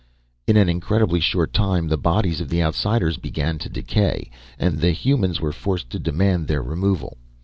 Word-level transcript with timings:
In 0.47 0.57
an 0.57 0.67
incredibly 0.67 1.19
short 1.19 1.53
time 1.53 1.87
the 1.87 1.95
bodies 1.95 2.41
of 2.41 2.49
the 2.49 2.63
Outsiders 2.63 3.17
began 3.17 3.59
to 3.59 3.69
decay, 3.69 4.31
and 4.57 4.79
the 4.79 4.93
humans 4.93 5.39
were 5.39 5.53
forced 5.53 5.91
to 5.91 5.99
demand 5.99 6.47
their 6.47 6.63
removal. 6.63 7.19